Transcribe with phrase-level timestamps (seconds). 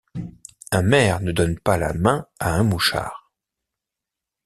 [0.71, 3.31] Un maire ne donne pas la main à un mouchard.